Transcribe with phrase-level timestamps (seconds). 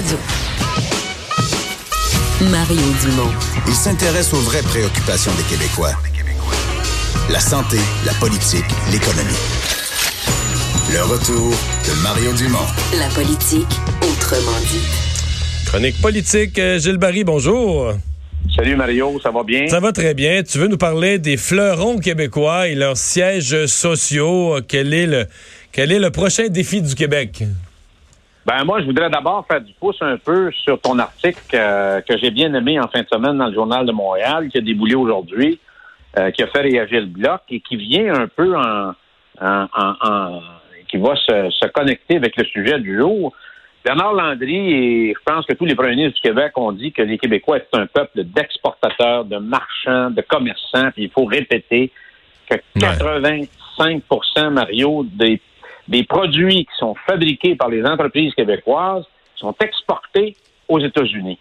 [0.00, 0.16] Radio.
[2.50, 3.30] Mario Dumont.
[3.66, 5.92] Il s'intéresse aux vraies préoccupations des Québécois.
[7.30, 7.76] La santé,
[8.06, 9.36] la politique, l'économie.
[10.90, 12.66] Le retour de Mario Dumont.
[12.98, 13.68] La politique,
[14.00, 14.86] autrement dit.
[15.66, 17.92] Chronique politique, euh, Gilles Barry, bonjour.
[18.56, 19.68] Salut Mario, ça va bien?
[19.68, 20.42] Ça va très bien.
[20.42, 24.60] Tu veux nous parler des fleurons québécois et leurs sièges sociaux.
[24.66, 25.26] Quel est le,
[25.72, 27.44] quel est le prochain défi du Québec?
[28.46, 32.16] Ben moi, je voudrais d'abord faire du pouce un peu sur ton article euh, que
[32.16, 34.94] j'ai bien aimé en fin de semaine dans le Journal de Montréal, qui a déboulé
[34.94, 35.58] aujourd'hui,
[36.18, 38.94] euh, qui a fait réagir le bloc et qui vient un peu en,
[39.40, 40.40] en, en,
[40.88, 43.34] qui va se, se, connecter avec le sujet du jour.
[43.84, 47.02] Bernard Landry et je pense que tous les premiers ministres du Québec ont dit que
[47.02, 50.90] les Québécois étaient un peuple d'exportateurs, de marchands, de commerçants.
[50.92, 51.90] Puis il faut répéter
[52.48, 55.40] que 85% Mario des
[55.90, 59.04] des produits qui sont fabriqués par les entreprises québécoises
[59.36, 60.36] sont exportés
[60.68, 61.38] aux États-Unis.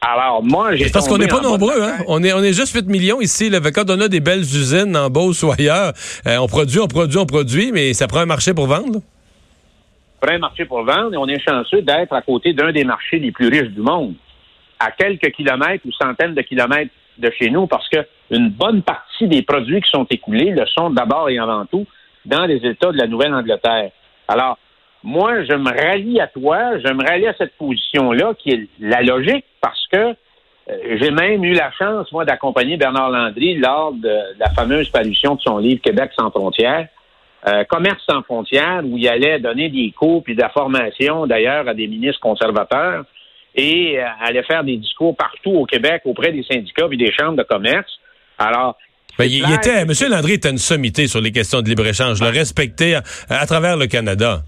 [0.00, 0.90] Alors, moi, j'ai.
[0.90, 1.98] Parce qu'on n'est pas nombreux, hein?
[2.06, 3.48] On est, on est juste 8 millions ici.
[3.48, 3.60] Là.
[3.74, 5.92] Quand on a des belles usines en Beauce ou ailleurs,
[6.26, 9.00] euh, on produit, on produit, on produit, mais ça prend un marché pour vendre?
[10.20, 12.84] Ça prend un marché pour vendre et on est chanceux d'être à côté d'un des
[12.84, 14.14] marchés les plus riches du monde,
[14.78, 17.98] à quelques kilomètres ou centaines de kilomètres de chez nous, parce que
[18.30, 21.86] une bonne partie des produits qui sont écoulés le sont d'abord et avant tout
[22.26, 23.90] dans les États de la Nouvelle-Angleterre.
[24.28, 24.58] Alors,
[25.02, 29.02] moi, je me rallie à toi, je me rallie à cette position-là, qui est la
[29.02, 30.16] logique, parce que
[30.68, 35.36] euh, j'ai même eu la chance, moi, d'accompagner Bernard Landry lors de, la fameuse parution
[35.36, 36.88] de son livre Québec sans frontières,
[37.46, 41.68] euh, Commerce sans frontières, où il allait donner des cours puis de la formation, d'ailleurs,
[41.68, 43.04] à des ministres conservateurs,
[43.54, 47.36] et euh, allait faire des discours partout au Québec auprès des syndicats et des chambres
[47.36, 48.00] de commerce.
[48.38, 48.76] Alors,
[49.18, 49.92] ben, il, était, M.
[50.10, 52.96] Landry était une sommité sur les questions de libre-échange, le respecter
[53.28, 54.42] à, travers le Canada.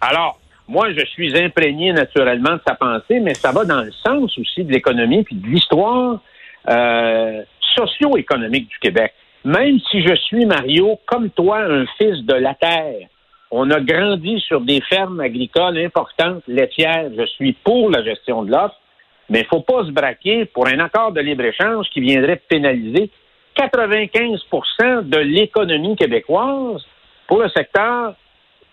[0.00, 4.36] Alors, moi, je suis imprégné naturellement de sa pensée, mais ça va dans le sens
[4.38, 6.20] aussi de l'économie puis de l'histoire
[6.68, 7.42] euh,
[7.76, 9.12] socio-économique du Québec.
[9.44, 13.08] Même si je suis, Mario, comme toi, un fils de la terre,
[13.50, 18.50] on a grandi sur des fermes agricoles importantes, laitières, je suis pour la gestion de
[18.50, 18.74] l'offre,
[19.30, 23.10] mais il ne faut pas se braquer pour un accord de libre-échange qui viendrait pénaliser
[23.56, 26.84] 95% de l'économie québécoise
[27.26, 28.14] pour le secteur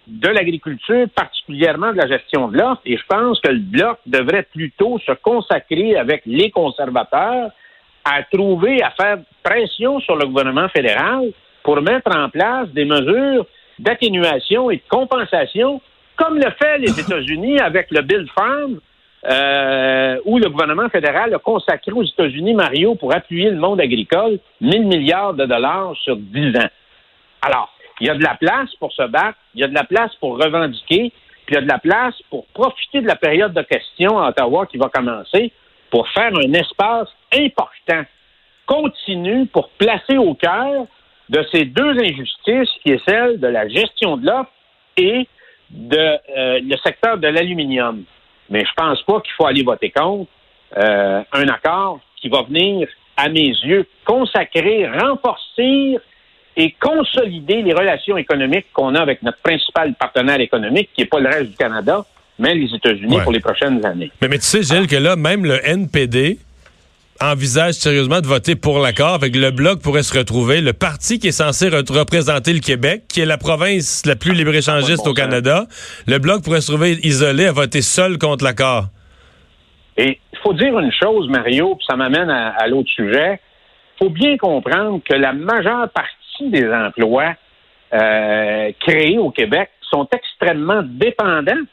[0.07, 2.81] de l'agriculture, particulièrement de la gestion de l'offre.
[2.85, 7.51] Et je pense que le Bloc devrait plutôt se consacrer avec les conservateurs
[8.03, 11.31] à trouver, à faire pression sur le gouvernement fédéral
[11.63, 13.45] pour mettre en place des mesures
[13.79, 15.81] d'atténuation et de compensation,
[16.15, 18.79] comme le fait les États-Unis avec le Bill Farm,
[19.29, 24.39] euh, où le gouvernement fédéral a consacré aux États-Unis, Mario, pour appuyer le monde agricole,
[24.61, 26.69] 1000 milliards de dollars sur 10 ans.
[27.41, 29.83] Alors, il y a de la place pour se battre, il y a de la
[29.83, 31.11] place pour revendiquer,
[31.45, 34.29] puis il y a de la place pour profiter de la période de questions à
[34.29, 35.51] Ottawa qui va commencer
[35.91, 38.03] pour faire un espace important,
[38.65, 40.87] continu, pour placer au cœur
[41.29, 44.51] de ces deux injustices qui est celle de la gestion de l'offre
[44.97, 45.27] et
[45.69, 48.03] de euh, le secteur de l'aluminium.
[48.51, 50.29] Mais je pense pas qu'il faut aller voter contre
[50.77, 55.97] euh, un accord qui va venir, à mes yeux, consacrer, renforcer
[56.55, 61.19] et consolider les relations économiques qu'on a avec notre principal partenaire économique, qui n'est pas
[61.19, 62.05] le reste du Canada,
[62.37, 64.11] mais les États-Unis pour les prochaines années.
[64.21, 66.37] Mais, mais tu sais, Gilles, que là, même le NPD,
[67.23, 71.27] envisage sérieusement de voter pour l'accord, avec le Bloc pourrait se retrouver, le parti qui
[71.27, 75.65] est censé représenter le Québec, qui est la province la plus libre-échangiste au Canada,
[76.07, 78.85] le Bloc pourrait se trouver isolé à voter seul contre l'accord.
[79.97, 83.39] Et il faut dire une chose, Mario, puis ça m'amène à, l'autre sujet.
[83.95, 87.35] Il faut bien comprendre que la majeure partie des emplois
[87.93, 91.65] euh, créés au Québec sont extrêmement dépendants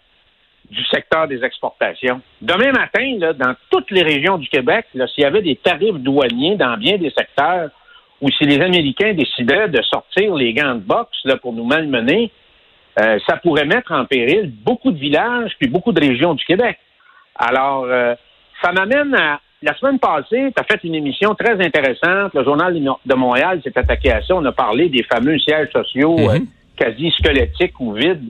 [0.70, 2.20] du secteur des exportations.
[2.42, 6.56] Demain matin, là, dans toutes les régions du Québec, s'il y avait des tarifs douaniers
[6.56, 7.70] dans bien des secteurs,
[8.20, 12.30] ou si les Américains décidaient de sortir les gants de boxe là, pour nous malmener,
[13.00, 16.78] euh, ça pourrait mettre en péril beaucoup de villages puis beaucoup de régions du Québec.
[17.36, 18.14] Alors, euh,
[18.62, 19.40] ça m'amène à...
[19.60, 22.32] La semaine passée, tu as fait une émission très intéressante.
[22.32, 24.36] Le Journal de Montréal s'est attaqué à ça.
[24.36, 26.42] On a parlé des fameux sièges sociaux mm-hmm.
[26.42, 28.28] euh, quasi squelettiques ou vides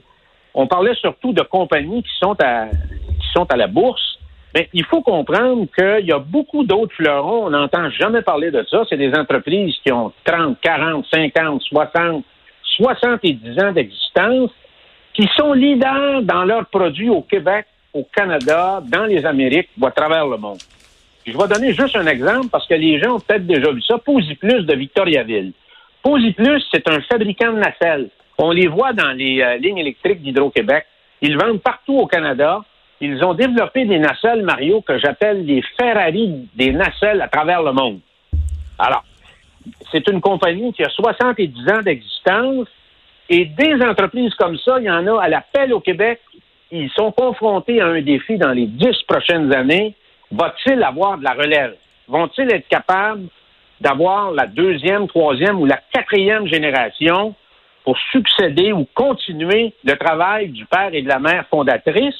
[0.59, 4.19] on parlait surtout de compagnies qui sont à, qui sont à la bourse.
[4.53, 7.45] Mais il faut comprendre qu'il y a beaucoup d'autres fleurons.
[7.45, 8.83] On n'entend jamais parler de ça.
[8.89, 12.25] C'est des entreprises qui ont 30, 40, 50, 60,
[12.75, 14.51] 70 ans d'existence,
[15.13, 19.91] qui sont leaders dans leurs produits au Québec, au Canada, dans les Amériques ou à
[19.91, 20.59] travers le monde.
[21.25, 23.97] je vais donner juste un exemple parce que les gens ont peut-être déjà vu ça.
[23.97, 25.53] Posiplus de Victoriaville.
[26.03, 28.09] Posiplus, c'est un fabricant de nacelles.
[28.41, 30.85] On les voit dans les euh, lignes électriques d'Hydro-Québec.
[31.21, 32.61] Ils vendent partout au Canada.
[33.01, 37.73] ils ont développé des nacelles, Mario, que j'appelle les Ferrari des nacelles à travers le
[37.73, 37.99] monde.
[38.77, 39.03] Alors,
[39.91, 42.67] c'est une compagnie qui a 70 ans d'existence
[43.29, 46.21] et des entreprises comme ça, il y en a à l'appel au Québec.
[46.71, 49.95] Ils sont confrontés à un défi dans les dix prochaines années.
[50.31, 51.75] Va-t-il avoir de la relève?
[52.07, 53.27] Vont-ils être capables
[53.81, 57.35] d'avoir la deuxième, troisième ou la quatrième génération?
[57.83, 62.15] Pour succéder ou continuer le travail du père et de la mère fondatrice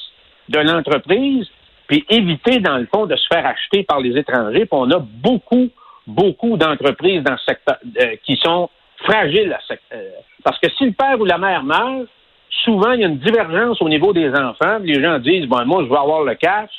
[0.48, 1.48] de l'entreprise,
[1.86, 4.66] puis éviter, dans le fond, de se faire acheter par les étrangers.
[4.66, 5.68] Puis on a beaucoup,
[6.06, 8.68] beaucoup d'entreprises dans ce secteur euh, qui sont
[9.04, 9.56] fragiles.
[9.92, 10.10] Euh,
[10.44, 12.06] parce que si le père ou la mère meurt,
[12.64, 14.78] souvent, il y a une divergence au niveau des enfants.
[14.82, 16.70] Les gens disent, bon, moi, je veux avoir le cash.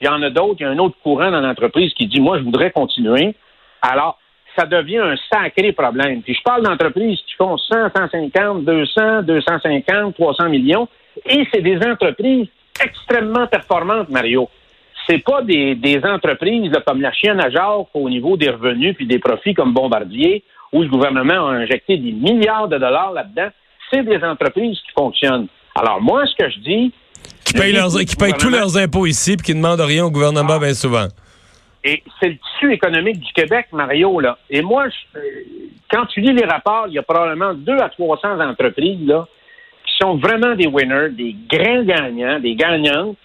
[0.00, 2.20] Il y en a d'autres, il y a un autre courant dans l'entreprise qui dit,
[2.20, 3.34] moi, je voudrais continuer.
[3.80, 4.18] Alors,
[4.56, 6.22] ça devient un sacré problème.
[6.22, 10.88] Puis je parle d'entreprises qui font 100, 150, 200, 250, 300 millions.
[11.26, 12.48] Et c'est des entreprises
[12.82, 14.48] extrêmement performantes, Mario.
[15.08, 19.18] C'est pas des, entreprises comme la chienne à Jacques au niveau des revenus puis des
[19.18, 20.42] profits comme Bombardier,
[20.72, 23.48] où le gouvernement a injecté des milliards de dollars là-dedans.
[23.90, 25.46] C'est des entreprises qui fonctionnent.
[25.74, 26.92] Alors moi, ce que je dis...
[27.44, 30.54] Qui payent, qui payent tous leurs impôts ici puis qui ne demandent rien au gouvernement
[30.56, 30.58] ah.
[30.58, 31.06] bien souvent.
[31.84, 34.38] Et c'est le tissu économique du Québec, Mario, là.
[34.48, 34.86] Et moi,
[35.16, 35.20] euh,
[35.90, 39.26] quand tu lis les rapports, il y a probablement deux à 300 entreprises, là,
[39.84, 43.16] qui sont vraiment des winners, des grands gagnants, des gagnantes,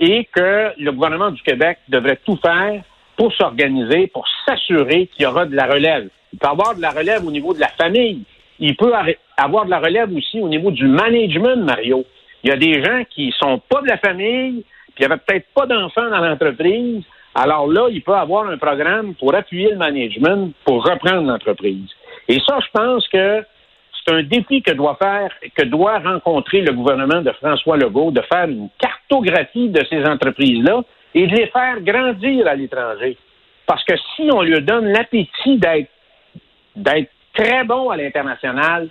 [0.00, 2.82] et que le gouvernement du Québec devrait tout faire
[3.16, 6.08] pour s'organiser, pour s'assurer qu'il y aura de la relève.
[6.32, 8.22] Il peut avoir de la relève au niveau de la famille.
[8.58, 8.92] Il peut
[9.36, 12.04] avoir de la relève aussi au niveau du management, Mario.
[12.42, 15.20] Il y a des gens qui sont pas de la famille, puis il n'y avait
[15.24, 17.04] peut-être pas d'enfants dans l'entreprise,
[17.40, 21.88] alors là, il peut avoir un programme pour appuyer le management pour reprendre l'entreprise.
[22.26, 23.44] Et ça, je pense que
[23.94, 28.22] c'est un défi que doit faire, que doit rencontrer le gouvernement de François Legault, de
[28.22, 30.82] faire une cartographie de ces entreprises-là
[31.14, 33.16] et de les faire grandir à l'étranger.
[33.66, 38.88] Parce que si on lui donne l'appétit d'être, très bon à l'international,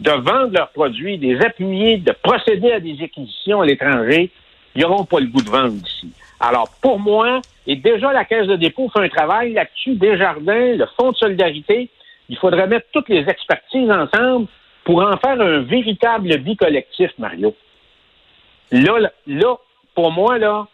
[0.00, 4.30] de vendre leurs produits, de les appuyer, de procéder à des acquisitions à l'étranger,
[4.74, 6.12] ils n'auront pas le goût de vendre ici.
[6.38, 10.86] Alors, pour moi, et déjà la Caisse de dépôt fait un travail là-dessus, Desjardins, le
[10.98, 11.90] Fonds de solidarité,
[12.28, 14.46] il faudrait mettre toutes les expertises ensemble
[14.84, 17.54] pour en faire un véritable bi-collectif, Mario.
[18.70, 19.56] Là, là,
[19.94, 20.66] pour moi, là,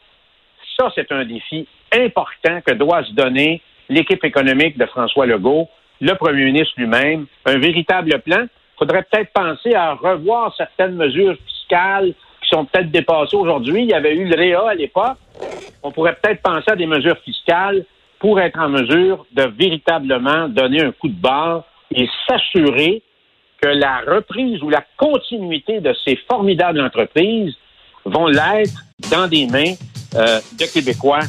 [0.79, 5.69] ça, c'est un défi important que doit se donner l'équipe économique de François Legault,
[6.01, 8.43] le premier ministre lui-même, un véritable plan.
[8.43, 12.15] Il faudrait peut-être penser à revoir certaines mesures fiscales,
[12.53, 13.83] sont peut-être dépassés aujourd'hui.
[13.83, 15.17] Il y avait eu le REA à l'époque.
[15.83, 17.85] On pourrait peut-être penser à des mesures fiscales
[18.21, 21.65] pour être en mesure de véritablement donner un coup de barre
[21.95, 23.03] et s'assurer
[23.61, 27.55] que la reprise ou la continuité de ces formidables entreprises
[28.05, 29.75] vont l'être dans des mains
[30.15, 31.21] euh, de Québécois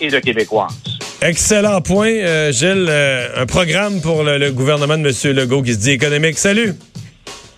[0.00, 0.98] et de Québécoises.
[1.22, 2.86] Excellent point, euh, Gilles.
[2.88, 5.36] Euh, un programme pour le, gouvernement de M.
[5.36, 6.38] Legault qui se dit économique.
[6.38, 6.74] Salut!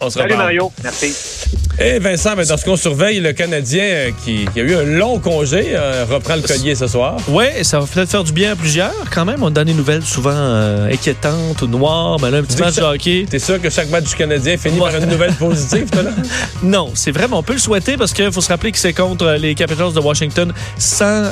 [0.00, 1.37] On se Salut Mario, merci.
[1.80, 4.82] Et eh, Vincent, mais dans ce qu'on surveille, le Canadien euh, qui, a eu un
[4.82, 7.18] long congé euh, reprend le collier ce soir.
[7.28, 9.44] Oui, ça va peut-être faire du bien à plusieurs quand même.
[9.44, 12.18] On donne des nouvelles souvent euh, inquiétantes ou noires.
[12.20, 13.26] Mais là, un petit match de hockey.
[13.30, 16.10] T'es sûr que chaque match du Canadien finit par une nouvelle positive, toi, là?
[16.64, 19.36] Non, c'est vraiment, on peut le souhaiter parce qu'il faut se rappeler que c'est contre
[19.38, 21.30] les Capitals de Washington sans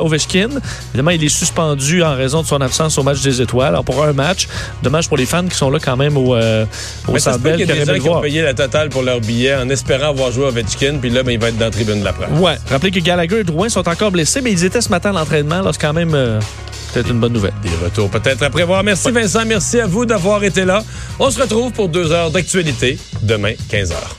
[0.00, 0.48] Ovechkin.
[0.88, 3.68] Évidemment, il est suspendu en raison de son absence au match des étoiles.
[3.68, 4.48] Alors, pour un match,
[4.82, 7.60] dommage pour les fans qui sont là quand même au, au Centre Bell.
[7.60, 10.10] Il y a des gens qui ont payé la totale pour leur billet en espérant
[10.10, 12.30] avoir joué Ovechkin, puis là, ben, il va être dans la tribune de la presse.
[12.38, 12.56] Ouais.
[12.70, 15.62] Rappelez que Gallagher et Drouin sont encore blessés, mais ils étaient ce matin à l'entraînement.
[15.72, 16.40] C'est quand même euh,
[16.92, 17.54] peut-être une bonne nouvelle.
[17.62, 18.82] Des retours peut-être à prévoir.
[18.82, 20.82] Merci Vincent, merci à vous d'avoir été là.
[21.18, 24.17] On se retrouve pour deux heures d'actualité demain, 15 heures.